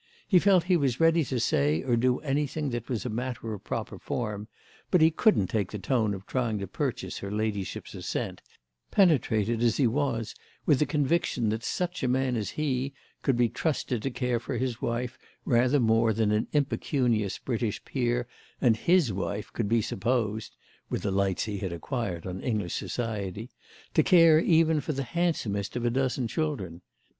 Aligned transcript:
He 0.27 0.39
felt 0.39 0.63
he 0.63 0.77
was 0.77 0.99
ready 0.99 1.23
to 1.25 1.39
say 1.39 1.83
or 1.83 1.95
do 1.95 2.21
anything 2.21 2.71
that 2.71 2.89
was 2.89 3.05
a 3.05 3.07
matter 3.09 3.53
of 3.53 3.63
proper 3.63 3.99
form, 3.99 4.47
but 4.89 4.99
he 4.99 5.11
couldn't 5.11 5.45
take 5.45 5.71
the 5.71 5.77
tone 5.77 6.15
of 6.15 6.25
trying 6.25 6.57
to 6.57 6.65
purchase 6.65 7.19
her 7.19 7.29
ladyship's 7.29 7.93
assent, 7.93 8.41
penetrated 8.89 9.61
as 9.61 9.77
he 9.77 9.85
was 9.85 10.33
with 10.65 10.79
the 10.79 10.87
conviction 10.87 11.49
that 11.49 11.63
such 11.63 12.01
a 12.01 12.07
man 12.07 12.35
as 12.35 12.49
he 12.49 12.93
could 13.21 13.37
be 13.37 13.47
trusted 13.47 14.01
to 14.01 14.09
care 14.09 14.39
for 14.39 14.57
his 14.57 14.81
wife 14.81 15.19
rather 15.45 15.79
more 15.79 16.13
than 16.13 16.31
an 16.31 16.47
impecunious 16.51 17.37
British 17.37 17.85
peer 17.85 18.27
and 18.59 18.75
his 18.77 19.13
wife 19.13 19.53
could 19.53 19.69
be 19.69 19.83
supposed—with 19.83 21.03
the 21.03 21.11
lights 21.11 21.43
he 21.43 21.59
had 21.59 21.71
acquired 21.71 22.25
on 22.25 22.41
English 22.41 22.73
society—to 22.73 24.01
care 24.01 24.39
even 24.39 24.81
for 24.81 24.93
the 24.93 25.03
handsomest 25.03 25.75
of 25.75 25.85
a 25.85 25.91
dozen 25.91 26.27
children. 26.27 26.81